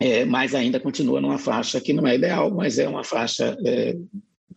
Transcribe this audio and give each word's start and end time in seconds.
é, 0.00 0.24
mas 0.24 0.54
ainda 0.54 0.78
continua 0.78 1.20
numa 1.20 1.38
faixa 1.38 1.80
que 1.80 1.92
não 1.92 2.06
é 2.06 2.14
ideal, 2.16 2.50
mas 2.54 2.78
é 2.78 2.88
uma 2.88 3.04
faixa 3.04 3.56
é, 3.64 3.96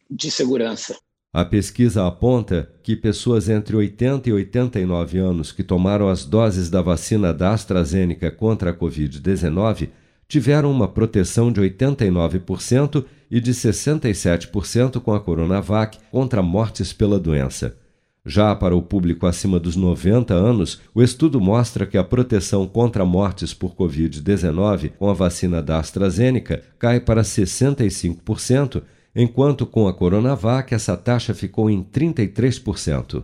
de 0.09 0.29
segurança. 0.31 0.97
A 1.31 1.45
pesquisa 1.45 2.07
aponta 2.07 2.71
que 2.81 2.95
pessoas 2.95 3.49
entre 3.49 3.75
80 3.75 4.29
e 4.29 4.33
89 4.33 5.19
anos 5.19 5.51
que 5.51 5.63
tomaram 5.63 6.09
as 6.09 6.25
doses 6.25 6.69
da 6.71 6.81
vacina 6.81 7.31
da 7.31 7.53
AstraZeneca 7.53 8.31
contra 8.31 8.71
a 8.71 8.73
Covid-19 8.73 9.89
tiveram 10.27 10.71
uma 10.71 10.87
proteção 10.87 11.51
de 11.51 11.61
89% 11.61 13.05
e 13.29 13.39
de 13.39 13.51
67% 13.51 14.99
com 14.99 15.13
a 15.13 15.19
Coronavac 15.19 15.99
contra 16.11 16.41
mortes 16.41 16.91
pela 16.91 17.19
doença. 17.19 17.77
Já 18.25 18.53
para 18.55 18.75
o 18.75 18.81
público 18.81 19.25
acima 19.25 19.59
dos 19.59 19.75
90 19.75 20.33
anos, 20.33 20.81
o 20.93 21.01
estudo 21.01 21.39
mostra 21.39 21.85
que 21.85 21.97
a 21.97 22.03
proteção 22.03 22.67
contra 22.67 23.05
mortes 23.05 23.53
por 23.53 23.73
Covid-19 23.75 24.91
com 24.99 25.09
a 25.09 25.13
vacina 25.13 25.61
da 25.61 25.79
AstraZeneca 25.79 26.61
cai 26.77 26.99
para 26.99 27.21
65%, 27.21 28.83
enquanto 29.15 29.65
com 29.65 29.87
a 29.87 29.93
Coronavac 29.93 30.73
essa 30.73 30.97
taxa 30.97 31.33
ficou 31.33 31.69
em 31.69 31.81
33%. 31.81 33.23